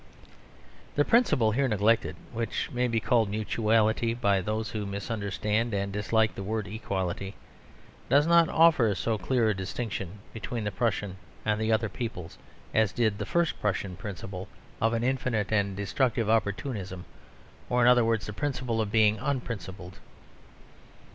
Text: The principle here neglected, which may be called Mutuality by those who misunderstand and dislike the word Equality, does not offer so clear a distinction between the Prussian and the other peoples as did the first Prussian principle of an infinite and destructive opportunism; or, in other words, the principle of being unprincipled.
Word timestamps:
The 0.95 1.05
principle 1.05 1.51
here 1.51 1.67
neglected, 1.67 2.15
which 2.33 2.71
may 2.71 2.87
be 2.87 2.99
called 2.99 3.29
Mutuality 3.29 4.15
by 4.15 4.41
those 4.41 4.71
who 4.71 4.87
misunderstand 4.87 5.75
and 5.75 5.93
dislike 5.93 6.33
the 6.33 6.41
word 6.41 6.65
Equality, 6.67 7.35
does 8.09 8.25
not 8.25 8.49
offer 8.49 8.95
so 8.95 9.19
clear 9.19 9.47
a 9.49 9.53
distinction 9.53 10.17
between 10.33 10.63
the 10.63 10.71
Prussian 10.71 11.17
and 11.45 11.61
the 11.61 11.71
other 11.71 11.87
peoples 11.87 12.39
as 12.73 12.91
did 12.91 13.19
the 13.19 13.27
first 13.27 13.61
Prussian 13.61 13.95
principle 13.95 14.47
of 14.81 14.93
an 14.93 15.03
infinite 15.03 15.51
and 15.51 15.77
destructive 15.77 16.27
opportunism; 16.27 17.05
or, 17.69 17.83
in 17.83 17.87
other 17.87 18.03
words, 18.03 18.25
the 18.25 18.33
principle 18.33 18.81
of 18.81 18.91
being 18.91 19.19
unprincipled. 19.19 19.99